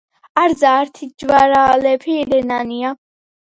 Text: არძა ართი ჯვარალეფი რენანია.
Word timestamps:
არძა 0.43 0.71
ართი 0.77 1.09
ჯვარალეფი 1.25 2.19
რენანია. 2.35 2.97